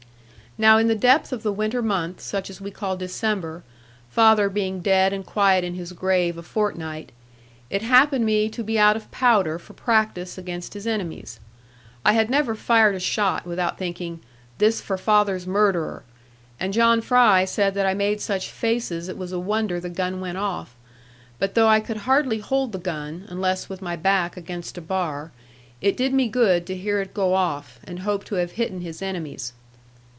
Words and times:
Now 0.57 0.77
in 0.77 0.89
the 0.89 0.95
depth 0.95 1.31
of 1.31 1.43
the 1.43 1.53
winter 1.53 1.81
month, 1.81 2.19
such 2.19 2.49
as 2.49 2.59
we 2.59 2.71
call 2.71 2.97
December, 2.97 3.63
father 4.09 4.49
being 4.49 4.81
dead 4.81 5.13
and 5.13 5.25
quiet 5.25 5.63
in 5.63 5.75
his 5.75 5.93
grave 5.93 6.37
a 6.37 6.43
fortnight, 6.43 7.13
it 7.69 7.81
happened 7.83 8.25
me 8.25 8.49
to 8.49 8.61
be 8.61 8.77
out 8.77 8.97
of 8.97 9.09
powder 9.11 9.57
for 9.57 9.71
practice 9.71 10.37
against 10.37 10.73
his 10.73 10.85
enemies. 10.85 11.39
I 12.03 12.11
had 12.11 12.29
never 12.29 12.53
fired 12.53 12.95
a 12.95 12.99
shot 12.99 13.45
without 13.47 13.77
thinking, 13.77 14.19
'This 14.57 14.81
for 14.81 14.97
father's 14.97 15.47
murderer'; 15.47 16.03
and 16.59 16.73
John 16.73 16.99
Fry 16.99 17.45
said 17.45 17.73
that 17.75 17.85
I 17.85 17.93
made 17.93 18.19
such 18.19 18.49
faces 18.51 19.07
it 19.07 19.17
was 19.17 19.31
a 19.31 19.39
wonder 19.39 19.79
the 19.79 19.89
gun 19.89 20.19
went 20.19 20.37
off. 20.37 20.75
But 21.39 21.55
though 21.55 21.69
I 21.69 21.79
could 21.79 21.95
hardly 21.97 22.39
hold 22.39 22.73
the 22.73 22.77
gun, 22.77 23.23
unless 23.29 23.69
with 23.69 23.81
my 23.81 23.95
back 23.95 24.35
against 24.35 24.77
a 24.77 24.81
bar, 24.81 25.31
it 25.79 25.95
did 25.95 26.13
me 26.13 26.27
good 26.27 26.67
to 26.67 26.75
hear 26.75 26.99
it 26.99 27.13
go 27.13 27.35
off, 27.35 27.79
and 27.85 27.99
hope 27.99 28.25
to 28.25 28.35
have 28.35 28.51
hitten 28.51 28.81
his 28.81 29.01
enemies. 29.01 29.53